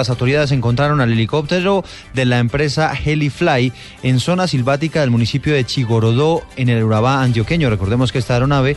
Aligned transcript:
Las 0.00 0.10
autoridades 0.10 0.52
encontraron 0.52 1.00
al 1.00 1.10
helicóptero 1.10 1.82
de 2.14 2.24
la 2.24 2.38
empresa 2.38 2.92
Helifly 2.94 3.72
en 4.04 4.20
zona 4.20 4.46
silvática 4.46 5.00
del 5.00 5.10
municipio 5.10 5.52
de 5.52 5.64
Chigorodó, 5.64 6.44
en 6.54 6.68
el 6.68 6.84
Urabá 6.84 7.20
antioqueño. 7.20 7.68
Recordemos 7.68 8.12
que 8.12 8.20
esta 8.20 8.34
aeronave 8.34 8.76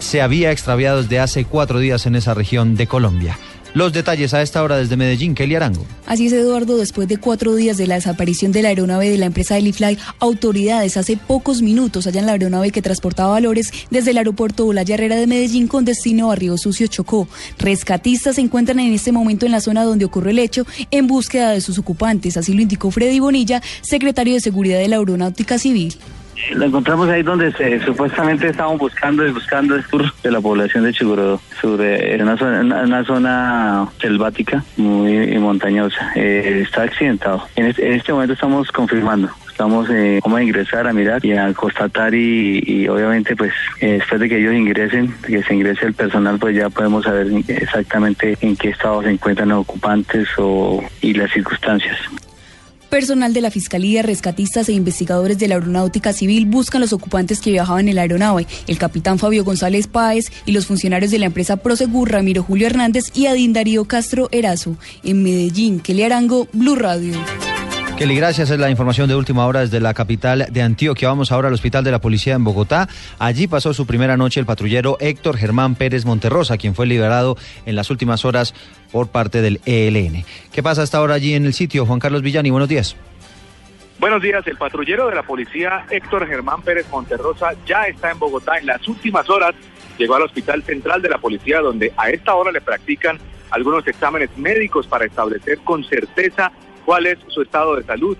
se 0.00 0.20
había 0.20 0.52
extraviado 0.52 1.00
desde 1.00 1.18
hace 1.18 1.46
cuatro 1.46 1.78
días 1.78 2.04
en 2.04 2.16
esa 2.16 2.34
región 2.34 2.74
de 2.74 2.86
Colombia. 2.86 3.38
Los 3.74 3.94
detalles 3.94 4.34
a 4.34 4.42
esta 4.42 4.62
hora 4.62 4.76
desde 4.76 4.98
Medellín, 4.98 5.34
Kelly 5.34 5.54
Arango. 5.54 5.86
Así 6.04 6.26
es, 6.26 6.32
Eduardo, 6.34 6.76
después 6.76 7.08
de 7.08 7.16
cuatro 7.16 7.54
días 7.54 7.78
de 7.78 7.86
la 7.86 7.94
desaparición 7.94 8.52
de 8.52 8.60
la 8.60 8.68
aeronave 8.68 9.08
de 9.08 9.16
la 9.16 9.24
empresa 9.24 9.56
Helifly, 9.56 9.96
autoridades 10.18 10.98
hace 10.98 11.16
pocos 11.16 11.62
minutos 11.62 12.06
hallan 12.06 12.26
la 12.26 12.32
aeronave 12.32 12.70
que 12.70 12.82
transportaba 12.82 13.30
valores 13.30 13.72
desde 13.90 14.10
el 14.10 14.18
aeropuerto 14.18 14.66
Olaya 14.66 14.94
Herrera 14.94 15.16
de 15.16 15.26
Medellín 15.26 15.68
con 15.68 15.86
destino 15.86 16.30
a 16.30 16.34
Río 16.34 16.58
Sucio 16.58 16.86
Chocó. 16.86 17.28
Rescatistas 17.58 18.34
se 18.34 18.42
encuentran 18.42 18.78
en 18.78 18.92
este 18.92 19.10
momento 19.10 19.46
en 19.46 19.52
la 19.52 19.62
zona 19.62 19.84
donde 19.84 20.04
ocurrió 20.04 20.30
el 20.32 20.38
hecho 20.38 20.66
en 20.90 21.06
búsqueda 21.06 21.52
de 21.52 21.62
sus 21.62 21.78
ocupantes, 21.78 22.36
así 22.36 22.52
lo 22.52 22.60
indicó 22.60 22.90
Freddy 22.90 23.20
Bonilla, 23.20 23.62
secretario 23.80 24.34
de 24.34 24.40
Seguridad 24.40 24.80
de 24.80 24.88
la 24.88 24.96
Aeronáutica 24.96 25.58
Civil. 25.58 25.96
Lo 26.50 26.66
encontramos 26.66 27.08
ahí 27.08 27.22
donde 27.22 27.52
se, 27.52 27.80
supuestamente 27.80 28.48
estábamos 28.48 28.78
buscando 28.78 29.26
y 29.26 29.30
buscando 29.30 29.74
el 29.74 29.84
sur 29.84 30.04
de 30.22 30.30
la 30.30 30.40
población 30.40 30.84
de 30.84 30.92
Chigurodó, 30.92 31.40
sobre 31.60 32.20
una 32.22 32.36
zona, 32.36 32.82
una 32.82 33.04
zona 33.04 33.88
selvática 34.00 34.64
muy 34.76 35.38
montañosa. 35.38 36.12
Eh, 36.14 36.62
está 36.66 36.82
accidentado. 36.82 37.44
En 37.56 37.66
este, 37.66 38.12
momento 38.12 38.34
estamos 38.34 38.70
confirmando 38.70 39.30
estamos 39.48 39.88
eh, 39.90 40.18
ingresar 40.40 40.88
a 40.88 40.92
mirar 40.94 41.24
y 41.24 41.34
a 41.34 41.52
constatar 41.52 42.14
y, 42.14 42.88
obviamente 42.88 43.36
pues 43.36 43.52
eh, 43.80 43.98
después 43.98 44.20
de 44.20 44.28
que 44.28 44.38
ellos 44.38 44.54
ingresen, 44.54 45.14
que 45.24 45.42
se 45.42 45.54
ingrese 45.54 45.86
el 45.86 45.94
personal 45.94 46.38
pues 46.38 46.56
ya 46.56 46.70
podemos 46.70 47.04
saber 47.04 47.28
exactamente 47.46 48.36
en 48.40 48.56
qué 48.56 48.70
estado 48.70 49.02
se 49.02 49.10
encuentran 49.10 49.50
los 49.50 49.60
ocupantes 49.60 50.26
o, 50.38 50.82
y 51.02 51.12
las 51.14 51.30
circunstancias. 51.30 51.98
Personal 52.92 53.32
de 53.32 53.40
la 53.40 53.50
Fiscalía, 53.50 54.02
rescatistas 54.02 54.68
e 54.68 54.74
investigadores 54.74 55.38
de 55.38 55.48
la 55.48 55.54
Aeronáutica 55.54 56.12
Civil 56.12 56.44
buscan 56.44 56.82
los 56.82 56.92
ocupantes 56.92 57.40
que 57.40 57.50
viajaban 57.50 57.88
en 57.88 57.94
la 57.94 58.02
aeronave, 58.02 58.46
el 58.66 58.76
capitán 58.76 59.18
Fabio 59.18 59.44
González 59.44 59.86
Páez 59.86 60.30
y 60.44 60.52
los 60.52 60.66
funcionarios 60.66 61.10
de 61.10 61.18
la 61.18 61.24
empresa 61.24 61.56
Prosegur, 61.56 62.10
Ramiro 62.10 62.42
Julio 62.42 62.66
Hernández 62.66 63.04
y 63.14 63.28
Adín 63.28 63.54
Darío 63.54 63.86
Castro 63.86 64.28
Erazo. 64.30 64.76
En 65.02 65.22
Medellín, 65.22 65.80
Kelly 65.80 66.02
Arango, 66.02 66.48
Blue 66.52 66.76
Radio. 66.76 67.14
Gracias. 68.04 68.50
Es 68.50 68.58
la 68.58 68.68
información 68.68 69.08
de 69.08 69.14
última 69.14 69.46
hora 69.46 69.60
desde 69.60 69.78
la 69.78 69.94
capital 69.94 70.46
de 70.50 70.62
Antioquia. 70.62 71.08
Vamos 71.08 71.30
ahora 71.30 71.48
al 71.48 71.54
Hospital 71.54 71.84
de 71.84 71.92
la 71.92 72.00
Policía 72.00 72.34
en 72.34 72.42
Bogotá. 72.42 72.88
Allí 73.18 73.46
pasó 73.46 73.72
su 73.72 73.86
primera 73.86 74.16
noche 74.16 74.40
el 74.40 74.46
patrullero 74.46 74.96
Héctor 75.00 75.36
Germán 75.36 75.76
Pérez 75.76 76.04
Monterrosa, 76.04 76.58
quien 76.58 76.74
fue 76.74 76.86
liberado 76.86 77.36
en 77.64 77.76
las 77.76 77.90
últimas 77.90 78.24
horas 78.24 78.54
por 78.90 79.08
parte 79.08 79.40
del 79.40 79.60
ELN. 79.66 80.24
¿Qué 80.52 80.62
pasa 80.62 80.82
hasta 80.82 80.98
ahora 80.98 81.14
allí 81.14 81.34
en 81.34 81.46
el 81.46 81.54
sitio? 81.54 81.86
Juan 81.86 82.00
Carlos 82.00 82.22
Villani, 82.22 82.50
buenos 82.50 82.68
días. 82.68 82.96
Buenos 84.00 84.20
días, 84.20 84.44
el 84.48 84.56
patrullero 84.56 85.08
de 85.08 85.14
la 85.14 85.22
policía 85.22 85.86
Héctor 85.88 86.26
Germán 86.26 86.62
Pérez 86.62 86.86
Monterrosa 86.90 87.52
ya 87.66 87.84
está 87.84 88.10
en 88.10 88.18
Bogotá. 88.18 88.58
En 88.58 88.66
las 88.66 88.86
últimas 88.88 89.30
horas 89.30 89.54
llegó 89.96 90.16
al 90.16 90.22
Hospital 90.22 90.64
Central 90.64 91.02
de 91.02 91.08
la 91.08 91.18
Policía, 91.18 91.60
donde 91.60 91.92
a 91.96 92.10
esta 92.10 92.34
hora 92.34 92.50
le 92.50 92.60
practican 92.60 93.18
algunos 93.50 93.86
exámenes 93.86 94.30
médicos 94.36 94.88
para 94.88 95.04
establecer 95.04 95.58
con 95.58 95.84
certeza 95.84 96.50
cuál 96.84 97.06
es 97.06 97.18
su 97.28 97.42
estado 97.42 97.76
de 97.76 97.84
salud. 97.84 98.16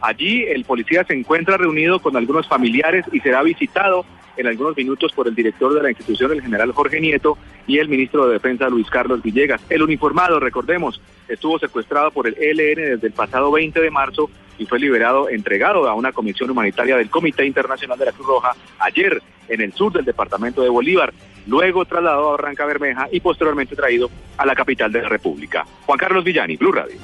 Allí 0.00 0.44
el 0.44 0.64
policía 0.64 1.04
se 1.04 1.14
encuentra 1.14 1.56
reunido 1.56 2.00
con 2.00 2.16
algunos 2.16 2.46
familiares 2.46 3.04
y 3.12 3.20
será 3.20 3.42
visitado 3.42 4.04
en 4.36 4.46
algunos 4.46 4.76
minutos 4.76 5.12
por 5.12 5.28
el 5.28 5.34
director 5.34 5.72
de 5.74 5.82
la 5.82 5.90
institución, 5.90 6.32
el 6.32 6.42
general 6.42 6.72
Jorge 6.72 7.00
Nieto, 7.00 7.38
y 7.66 7.78
el 7.78 7.88
ministro 7.88 8.26
de 8.26 8.34
Defensa, 8.34 8.68
Luis 8.68 8.88
Carlos 8.88 9.22
Villegas. 9.22 9.60
El 9.68 9.82
uniformado, 9.82 10.38
recordemos, 10.38 11.00
estuvo 11.28 11.58
secuestrado 11.58 12.10
por 12.10 12.26
el 12.26 12.36
ELN 12.38 12.94
desde 12.94 13.06
el 13.08 13.12
pasado 13.12 13.50
20 13.50 13.80
de 13.80 13.90
marzo 13.90 14.30
y 14.58 14.66
fue 14.66 14.78
liberado, 14.78 15.28
entregado 15.28 15.88
a 15.88 15.94
una 15.94 16.12
comisión 16.12 16.50
humanitaria 16.50 16.96
del 16.96 17.10
Comité 17.10 17.44
Internacional 17.44 17.98
de 17.98 18.06
la 18.06 18.12
Cruz 18.12 18.26
Roja 18.26 18.52
ayer 18.78 19.20
en 19.48 19.60
el 19.60 19.72
sur 19.72 19.92
del 19.92 20.04
departamento 20.04 20.62
de 20.62 20.68
Bolívar, 20.68 21.12
luego 21.46 21.84
trasladado 21.84 22.28
a 22.28 22.30
Barranca 22.32 22.64
Bermeja 22.66 23.08
y 23.10 23.20
posteriormente 23.20 23.76
traído 23.76 24.10
a 24.36 24.46
la 24.46 24.54
capital 24.54 24.90
de 24.92 25.02
la 25.02 25.08
República. 25.08 25.66
Juan 25.84 25.98
Carlos 25.98 26.24
Villani, 26.24 26.56
Blue 26.56 26.72
Radio. 26.72 26.96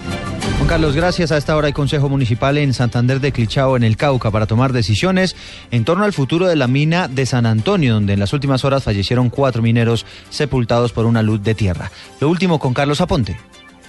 Carlos, 0.72 0.96
gracias. 0.96 1.30
A 1.32 1.36
esta 1.36 1.54
hora 1.54 1.66
hay 1.66 1.74
Consejo 1.74 2.08
Municipal 2.08 2.56
en 2.56 2.72
Santander 2.72 3.20
de 3.20 3.30
Clichao, 3.30 3.76
en 3.76 3.84
el 3.84 3.98
Cauca, 3.98 4.30
para 4.30 4.46
tomar 4.46 4.72
decisiones 4.72 5.36
en 5.70 5.84
torno 5.84 6.04
al 6.04 6.14
futuro 6.14 6.48
de 6.48 6.56
la 6.56 6.66
mina 6.66 7.08
de 7.08 7.26
San 7.26 7.44
Antonio, 7.44 7.92
donde 7.92 8.14
en 8.14 8.18
las 8.18 8.32
últimas 8.32 8.64
horas 8.64 8.82
fallecieron 8.82 9.28
cuatro 9.28 9.60
mineros 9.60 10.06
sepultados 10.30 10.94
por 10.94 11.04
una 11.04 11.20
luz 11.20 11.42
de 11.42 11.54
tierra. 11.54 11.92
Lo 12.20 12.30
último 12.30 12.58
con 12.58 12.72
Carlos 12.72 13.02
Aponte. 13.02 13.36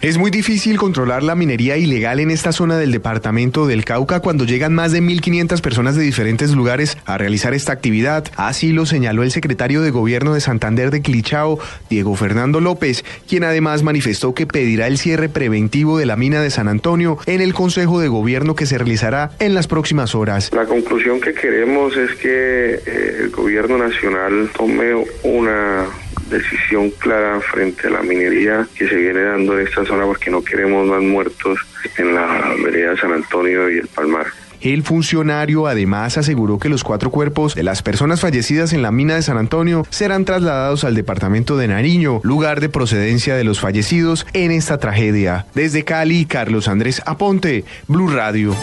Es 0.03 0.17
muy 0.17 0.31
difícil 0.31 0.77
controlar 0.77 1.23
la 1.23 1.33
minería 1.33 1.77
ilegal 1.77 2.19
en 2.19 2.29
esta 2.29 2.51
zona 2.51 2.77
del 2.77 2.91
departamento 2.91 3.67
del 3.67 3.85
Cauca 3.85 4.19
cuando 4.19 4.43
llegan 4.43 4.73
más 4.73 4.91
de 4.91 5.01
1.500 5.01 5.61
personas 5.61 5.95
de 5.95 6.03
diferentes 6.03 6.51
lugares 6.51 6.97
a 7.05 7.17
realizar 7.17 7.53
esta 7.53 7.71
actividad. 7.71 8.25
Así 8.35 8.73
lo 8.73 8.85
señaló 8.85 9.23
el 9.23 9.31
secretario 9.31 9.81
de 9.81 9.91
Gobierno 9.91 10.33
de 10.33 10.41
Santander 10.41 10.91
de 10.91 11.01
Clichao, 11.01 11.57
Diego 11.89 12.17
Fernando 12.17 12.59
López, 12.59 13.05
quien 13.29 13.45
además 13.45 13.81
manifestó 13.83 14.33
que 14.33 14.45
pedirá 14.45 14.87
el 14.87 14.97
cierre 14.97 15.29
preventivo 15.29 15.97
de 15.97 16.05
la 16.05 16.17
mina 16.17 16.41
de 16.41 16.49
San 16.49 16.67
Antonio 16.67 17.17
en 17.25 17.39
el 17.39 17.53
Consejo 17.53 18.01
de 18.01 18.09
Gobierno 18.09 18.55
que 18.55 18.65
se 18.65 18.77
realizará 18.77 19.31
en 19.39 19.53
las 19.53 19.67
próximas 19.67 20.15
horas. 20.15 20.51
La 20.51 20.65
conclusión 20.65 21.21
que 21.21 21.33
queremos 21.33 21.95
es 21.95 22.13
que 22.15 22.73
eh, 22.85 23.17
el 23.21 23.29
Gobierno 23.29 23.77
Nacional 23.77 24.49
tome 24.53 24.95
una 25.23 25.87
decisión 26.29 26.89
clara 26.91 27.39
frente 27.41 27.87
a 27.87 27.91
la 27.91 28.01
minería 28.01 28.67
que 28.75 28.87
se 28.87 28.95
viene 28.95 29.21
dando 29.21 29.57
en 29.59 29.67
esta 29.67 29.85
zona 29.85 30.05
porque 30.05 30.31
no 30.31 30.43
queremos 30.43 30.87
más 30.87 31.01
muertos 31.01 31.59
en 31.97 32.15
la 32.15 32.55
vereda 32.63 32.97
San 32.97 33.13
Antonio 33.13 33.69
y 33.69 33.77
el 33.77 33.87
Palmar. 33.87 34.27
El 34.63 34.83
funcionario 34.83 35.67
además 35.67 36.17
aseguró 36.17 36.57
que 36.57 36.69
los 36.69 36.85
cuatro 36.85 37.11
cuerpos 37.11 37.53
de 37.53 37.63
las 37.63 37.81
personas 37.83 38.21
fallecidas 38.21 38.71
en 38.71 38.81
la 38.81 38.91
mina 38.91 39.15
de 39.15 39.21
San 39.21 39.37
Antonio 39.37 39.85
serán 39.89 40.23
trasladados 40.23 40.85
al 40.85 40.95
departamento 40.95 41.57
de 41.57 41.67
Nariño, 41.67 42.21
lugar 42.23 42.61
de 42.61 42.69
procedencia 42.69 43.35
de 43.35 43.43
los 43.43 43.59
fallecidos 43.59 44.25
en 44.31 44.51
esta 44.51 44.77
tragedia. 44.77 45.47
Desde 45.53 45.83
Cali, 45.83 46.25
Carlos 46.25 46.69
Andrés 46.69 47.01
Aponte, 47.05 47.65
Blue 47.89 48.07
Radio. 48.07 48.55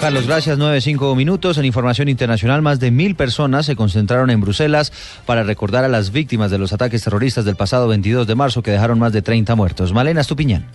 Carlos, 0.00 0.26
gracias. 0.26 0.58
Nueve, 0.58 0.80
cinco 0.80 1.14
minutos. 1.14 1.56
En 1.56 1.64
información 1.64 2.08
internacional, 2.08 2.60
más 2.60 2.78
de 2.78 2.90
mil 2.90 3.14
personas 3.14 3.66
se 3.66 3.76
concentraron 3.76 4.30
en 4.30 4.40
Bruselas 4.40 4.92
para 5.24 5.42
recordar 5.44 5.84
a 5.84 5.88
las 5.88 6.12
víctimas 6.12 6.50
de 6.50 6.58
los 6.58 6.72
ataques 6.72 7.02
terroristas 7.02 7.44
del 7.44 7.56
pasado 7.56 7.88
22 7.88 8.26
de 8.26 8.34
marzo 8.34 8.62
que 8.62 8.70
dejaron 8.70 8.98
más 8.98 9.12
de 9.12 9.22
30 9.22 9.54
muertos. 9.54 9.92
Malena 9.92 10.20
Estupiñán. 10.20 10.66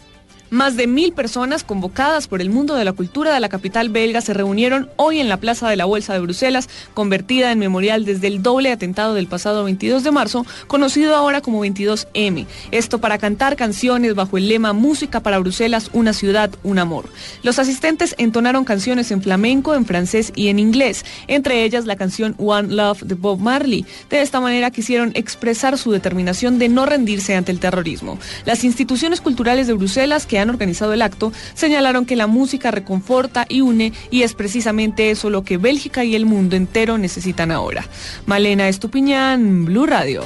Más 0.52 0.76
de 0.76 0.88
mil 0.88 1.14
personas 1.14 1.64
convocadas 1.64 2.28
por 2.28 2.42
el 2.42 2.50
mundo 2.50 2.74
de 2.74 2.84
la 2.84 2.94
cultura 2.94 3.36
de 3.36 3.40
la 3.40 3.50
capital 3.50 3.90
belga 3.90 4.20
se 4.20 4.34
reunieron 4.34 4.90
hoy 4.96 5.20
en 5.20 5.30
la 5.30 5.38
Plaza 5.38 5.70
de 5.70 5.76
la 5.76 5.86
Bolsa 5.86 6.14
de 6.14 6.22
Bruselas, 6.22 6.70
convertida 6.96 7.52
en 7.52 7.60
memorial 7.60 8.04
desde 8.04 8.26
el 8.26 8.42
doble 8.42 8.72
atentado 8.72 9.14
del 9.14 9.28
pasado 9.28 9.64
22 9.66 10.04
de 10.04 10.10
marzo, 10.10 10.48
conocido 10.66 11.16
ahora 11.16 11.42
como 11.42 11.64
22M. 11.64 12.48
Esto 12.72 12.98
para 12.98 13.20
cantar 13.20 13.58
canciones 13.58 14.16
bajo 14.16 14.40
el 14.40 14.48
lema 14.48 14.74
Música 14.74 15.20
para 15.20 15.38
Bruselas, 15.38 15.92
una 15.94 16.14
ciudad, 16.14 16.50
un 16.64 16.80
amor. 16.80 17.06
Los 17.44 17.60
asistentes 17.60 18.16
entonaron 18.18 18.66
canciones 18.66 19.12
en 19.12 19.22
flamenco, 19.22 19.76
en 19.76 19.86
francés 19.86 20.34
y 20.36 20.48
en 20.48 20.58
inglés, 20.58 21.06
entre 21.28 21.64
ellas 21.64 21.86
la 21.86 21.96
canción 21.96 22.34
One 22.40 22.74
Love 22.74 23.04
de 23.04 23.14
Bob 23.14 23.40
Marley. 23.40 23.86
De 24.10 24.22
esta 24.22 24.42
manera 24.42 24.72
quisieron 24.72 25.12
expresar 25.14 25.78
su 25.78 25.92
determinación 25.92 26.58
de 26.58 26.70
no 26.70 26.88
rendirse 26.88 27.36
ante 27.36 27.52
el 27.52 27.60
terrorismo. 27.60 28.18
Las 28.46 28.64
instituciones 28.64 29.22
culturales 29.22 29.68
de 29.68 29.74
Bruselas 29.74 30.26
que 30.26 30.39
han 30.40 30.50
organizado 30.50 30.94
el 30.94 31.02
acto 31.02 31.32
señalaron 31.54 32.06
que 32.06 32.16
la 32.16 32.28
música 32.28 32.72
reconforta 32.72 33.46
y 33.50 33.62
une 33.62 33.94
y 34.12 34.24
es 34.24 34.34
precisamente 34.34 35.12
eso 35.12 35.30
lo 35.30 35.44
que 35.44 35.58
Bélgica 35.58 36.04
y 36.04 36.16
el 36.16 36.26
mundo 36.26 36.56
entero 36.56 36.98
necesitan 36.98 37.52
ahora. 37.52 37.86
Malena 38.26 38.68
Estupiñán, 38.68 39.66
Blue 39.66 39.86
Radio. 39.86 40.24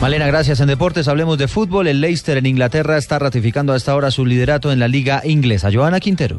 Malena, 0.00 0.26
gracias. 0.26 0.58
En 0.60 0.66
deportes 0.66 1.06
hablemos 1.06 1.38
de 1.38 1.46
fútbol. 1.46 1.86
El 1.86 2.00
Leicester 2.00 2.36
en 2.36 2.46
Inglaterra 2.46 2.98
está 2.98 3.20
ratificando 3.20 3.72
a 3.72 3.76
esta 3.76 3.94
hora 3.94 4.10
su 4.10 4.26
liderato 4.26 4.72
en 4.72 4.80
la 4.80 4.88
liga 4.88 5.22
inglesa. 5.24 5.70
Joana 5.72 6.00
Quintero. 6.00 6.38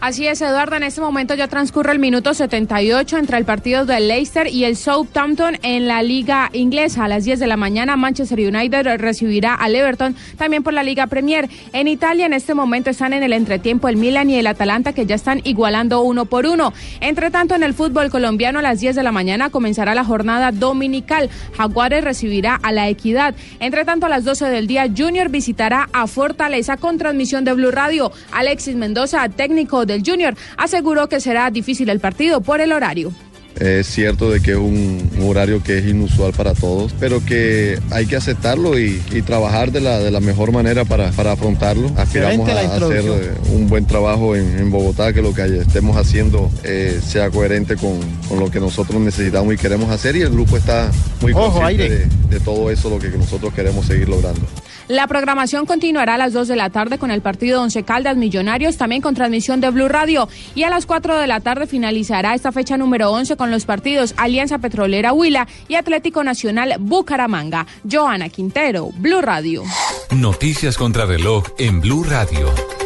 Así 0.00 0.28
es, 0.28 0.40
Eduardo. 0.40 0.76
En 0.76 0.84
este 0.84 1.00
momento 1.00 1.34
ya 1.34 1.48
transcurre 1.48 1.90
el 1.90 1.98
minuto 1.98 2.32
78 2.32 3.18
entre 3.18 3.36
el 3.36 3.44
partido 3.44 3.84
del 3.84 4.06
Leicester 4.06 4.46
y 4.46 4.62
el 4.62 4.76
Southampton 4.76 5.58
en 5.62 5.88
la 5.88 6.04
Liga 6.04 6.50
Inglesa. 6.52 7.04
A 7.04 7.08
las 7.08 7.24
10 7.24 7.40
de 7.40 7.48
la 7.48 7.56
mañana, 7.56 7.96
Manchester 7.96 8.38
United 8.38 8.96
recibirá 8.98 9.54
al 9.54 9.74
Everton 9.74 10.14
también 10.36 10.62
por 10.62 10.72
la 10.72 10.84
Liga 10.84 11.08
Premier. 11.08 11.48
En 11.72 11.88
Italia, 11.88 12.26
en 12.26 12.32
este 12.32 12.54
momento 12.54 12.90
están 12.90 13.12
en 13.12 13.24
el 13.24 13.32
entretiempo 13.32 13.88
el 13.88 13.96
Milan 13.96 14.30
y 14.30 14.36
el 14.36 14.46
Atalanta 14.46 14.92
que 14.92 15.04
ya 15.04 15.16
están 15.16 15.40
igualando 15.42 16.00
uno 16.02 16.26
por 16.26 16.46
uno. 16.46 16.72
Entre 17.00 17.32
tanto, 17.32 17.56
en 17.56 17.64
el 17.64 17.74
fútbol 17.74 18.08
colombiano, 18.08 18.60
a 18.60 18.62
las 18.62 18.78
10 18.78 18.94
de 18.94 19.02
la 19.02 19.10
mañana 19.10 19.50
comenzará 19.50 19.96
la 19.96 20.04
jornada 20.04 20.52
dominical. 20.52 21.28
Jaguares 21.56 22.04
recibirá 22.04 22.54
a 22.54 22.70
la 22.70 22.88
Equidad. 22.88 23.34
Entre 23.58 23.84
tanto, 23.84 24.06
a 24.06 24.08
las 24.08 24.22
12 24.22 24.44
del 24.48 24.68
día, 24.68 24.86
Junior 24.96 25.28
visitará 25.28 25.88
a 25.92 26.06
Fortaleza 26.06 26.76
con 26.76 26.98
transmisión 26.98 27.44
de 27.44 27.52
Blue 27.52 27.72
Radio. 27.72 28.12
Alexis 28.30 28.76
Mendoza, 28.76 29.28
técnico 29.28 29.87
del 29.88 30.04
Junior, 30.06 30.36
aseguró 30.56 31.08
que 31.08 31.20
será 31.20 31.50
difícil 31.50 31.88
el 31.88 31.98
partido 31.98 32.40
por 32.40 32.60
el 32.60 32.70
horario. 32.70 33.12
Es 33.60 33.88
cierto 33.88 34.30
de 34.30 34.40
que 34.40 34.52
es 34.52 34.56
un, 34.56 35.10
horario 35.20 35.62
que 35.62 35.78
es 35.78 35.86
inusual 35.86 36.32
para 36.32 36.54
todos, 36.54 36.94
pero 37.00 37.24
que 37.24 37.78
hay 37.90 38.06
que 38.06 38.14
aceptarlo 38.14 38.78
y, 38.78 39.00
trabajar 39.26 39.72
de 39.72 39.80
la, 39.80 39.98
de 39.98 40.12
la 40.12 40.20
mejor 40.20 40.52
manera 40.52 40.84
para, 40.84 41.10
para 41.10 41.32
afrontarlo. 41.32 41.90
Aspiramos 41.96 42.48
a, 42.48 42.60
hacer 42.76 43.04
eh, 43.04 43.32
un 43.52 43.68
buen 43.68 43.84
trabajo 43.84 44.36
en, 44.36 44.70
Bogotá, 44.70 45.12
que 45.12 45.22
lo 45.22 45.34
que 45.34 45.58
estemos 45.58 45.96
haciendo 45.96 46.50
eh, 46.62 47.00
sea 47.04 47.30
coherente 47.30 47.76
con, 47.76 47.98
con, 48.28 48.38
lo 48.38 48.50
que 48.50 48.60
nosotros 48.60 49.00
necesitamos 49.00 49.52
y 49.54 49.56
queremos 49.56 49.90
hacer 49.90 50.14
y 50.14 50.22
el 50.22 50.30
grupo 50.30 50.56
está 50.56 50.90
muy 51.20 51.32
consciente 51.32 51.88
de, 51.88 52.06
de 52.30 52.40
todo 52.40 52.70
eso, 52.70 52.88
lo 52.90 52.98
que 52.98 53.08
nosotros 53.08 53.52
queremos 53.52 53.86
seguir 53.86 54.08
logrando. 54.08 54.46
La 54.88 55.06
programación 55.06 55.66
continuará 55.66 56.14
a 56.14 56.18
las 56.18 56.32
2 56.32 56.48
de 56.48 56.56
la 56.56 56.70
tarde 56.70 56.98
con 56.98 57.10
el 57.10 57.20
partido 57.20 57.60
Once 57.62 57.82
Caldas 57.82 58.16
Millonarios, 58.16 58.78
también 58.78 59.02
con 59.02 59.14
transmisión 59.14 59.60
de 59.60 59.68
Blue 59.68 59.88
Radio. 59.88 60.28
Y 60.54 60.62
a 60.62 60.70
las 60.70 60.86
4 60.86 61.18
de 61.18 61.26
la 61.26 61.40
tarde 61.40 61.66
finalizará 61.66 62.34
esta 62.34 62.52
fecha 62.52 62.78
número 62.78 63.10
11 63.10 63.36
con 63.36 63.50
los 63.50 63.66
partidos 63.66 64.14
Alianza 64.16 64.58
Petrolera 64.58 65.12
Huila 65.12 65.46
y 65.68 65.74
Atlético 65.74 66.24
Nacional 66.24 66.76
Bucaramanga. 66.80 67.66
Joana 67.90 68.30
Quintero, 68.30 68.88
Blue 68.94 69.20
Radio. 69.20 69.62
Noticias 70.10 70.78
contra 70.78 71.04
reloj 71.04 71.44
en 71.58 71.82
Blue 71.82 72.04
Radio. 72.04 72.77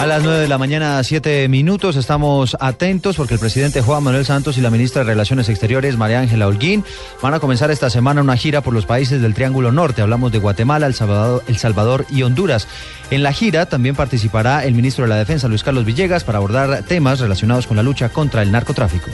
A 0.00 0.06
las 0.06 0.22
9 0.22 0.38
de 0.38 0.48
la 0.48 0.56
mañana, 0.56 1.04
7 1.04 1.46
minutos, 1.48 1.94
estamos 1.96 2.56
atentos 2.58 3.16
porque 3.16 3.34
el 3.34 3.40
presidente 3.40 3.82
Juan 3.82 4.02
Manuel 4.02 4.24
Santos 4.24 4.56
y 4.56 4.62
la 4.62 4.70
ministra 4.70 5.02
de 5.02 5.10
Relaciones 5.10 5.50
Exteriores, 5.50 5.98
María 5.98 6.20
Ángela 6.20 6.46
Holguín, 6.46 6.86
van 7.20 7.34
a 7.34 7.38
comenzar 7.38 7.70
esta 7.70 7.90
semana 7.90 8.22
una 8.22 8.38
gira 8.38 8.62
por 8.62 8.72
los 8.72 8.86
países 8.86 9.20
del 9.20 9.34
Triángulo 9.34 9.72
Norte. 9.72 10.00
Hablamos 10.00 10.32
de 10.32 10.38
Guatemala, 10.38 10.86
El 10.86 10.94
Salvador, 10.94 12.06
y 12.08 12.22
Honduras. 12.22 12.66
En 13.10 13.22
la 13.22 13.34
gira 13.34 13.66
también 13.66 13.94
participará 13.94 14.64
el 14.64 14.72
ministro 14.72 15.04
de 15.04 15.10
la 15.10 15.16
Defensa, 15.16 15.48
Luis 15.48 15.62
Carlos 15.62 15.84
Villegas, 15.84 16.24
para 16.24 16.38
abordar 16.38 16.82
temas 16.84 17.20
relacionados 17.20 17.66
con 17.66 17.76
la 17.76 17.82
lucha 17.82 18.08
contra 18.08 18.40
el 18.40 18.50
narcotráfico. 18.50 19.10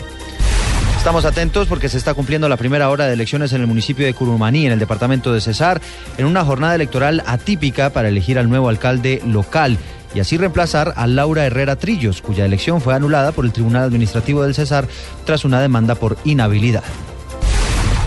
Estamos 0.98 1.24
atentos 1.24 1.66
porque 1.66 1.88
se 1.88 1.98
está 1.98 2.14
cumpliendo 2.14 2.48
la 2.48 2.56
primera 2.56 2.90
hora 2.90 3.06
de 3.06 3.14
elecciones 3.14 3.52
en 3.52 3.60
el 3.60 3.66
municipio 3.66 4.06
de 4.06 4.14
Curumaní, 4.14 4.66
en 4.66 4.72
el 4.72 4.78
departamento 4.78 5.32
de 5.32 5.40
Cesar, 5.40 5.80
en 6.16 6.26
una 6.26 6.44
jornada 6.44 6.76
electoral 6.76 7.24
atípica 7.26 7.90
para 7.90 8.08
elegir 8.08 8.38
al 8.38 8.48
nuevo 8.48 8.68
alcalde 8.68 9.20
local 9.26 9.78
y 10.16 10.20
así 10.20 10.38
reemplazar 10.38 10.94
a 10.96 11.06
Laura 11.06 11.44
Herrera 11.44 11.76
Trillos, 11.76 12.22
cuya 12.22 12.46
elección 12.46 12.80
fue 12.80 12.94
anulada 12.94 13.32
por 13.32 13.44
el 13.44 13.52
Tribunal 13.52 13.82
Administrativo 13.82 14.42
del 14.42 14.54
Cesar 14.54 14.88
tras 15.26 15.44
una 15.44 15.60
demanda 15.60 15.94
por 15.94 16.16
inhabilidad. 16.24 16.84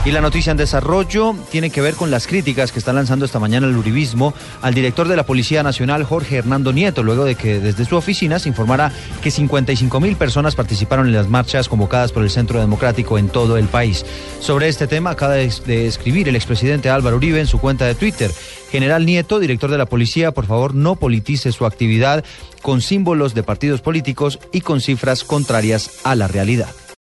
Y 0.05 0.11
la 0.11 0.21
noticia 0.21 0.51
en 0.51 0.57
desarrollo 0.57 1.35
tiene 1.51 1.69
que 1.69 1.81
ver 1.81 1.93
con 1.93 2.09
las 2.09 2.25
críticas 2.25 2.71
que 2.71 2.79
está 2.79 2.93
lanzando 2.93 3.25
esta 3.25 3.37
mañana 3.37 3.67
el 3.67 3.75
uribismo 3.75 4.33
al 4.61 4.73
director 4.73 5.09
de 5.09 5.17
la 5.17 5.25
Policía 5.25 5.61
Nacional, 5.61 6.05
Jorge 6.05 6.37
Hernando 6.37 6.71
Nieto, 6.71 7.03
luego 7.03 7.25
de 7.25 7.35
que 7.35 7.59
desde 7.59 7.83
su 7.83 7.97
oficina 7.97 8.39
se 8.39 8.47
informara 8.47 8.93
que 9.21 9.29
55 9.29 9.99
mil 9.99 10.15
personas 10.15 10.55
participaron 10.55 11.07
en 11.07 11.13
las 11.13 11.27
marchas 11.27 11.67
convocadas 11.67 12.13
por 12.13 12.23
el 12.23 12.29
Centro 12.29 12.61
Democrático 12.61 13.17
en 13.17 13.27
todo 13.27 13.57
el 13.57 13.67
país. 13.67 14.05
Sobre 14.39 14.69
este 14.69 14.87
tema 14.87 15.11
acaba 15.11 15.33
de 15.33 15.87
escribir 15.87 16.29
el 16.29 16.37
expresidente 16.37 16.89
Álvaro 16.89 17.17
Uribe 17.17 17.41
en 17.41 17.47
su 17.47 17.59
cuenta 17.59 17.85
de 17.85 17.93
Twitter. 17.95 18.31
General 18.71 19.05
Nieto, 19.05 19.37
director 19.37 19.69
de 19.69 19.77
la 19.77 19.85
policía, 19.85 20.31
por 20.31 20.45
favor 20.45 20.73
no 20.73 20.95
politice 20.95 21.51
su 21.51 21.65
actividad 21.65 22.23
con 22.61 22.79
símbolos 22.81 23.33
de 23.33 23.43
partidos 23.43 23.81
políticos 23.81 24.39
y 24.53 24.61
con 24.61 24.79
cifras 24.79 25.25
contrarias 25.25 25.99
a 26.05 26.15
la 26.15 26.29
realidad. 26.29 26.69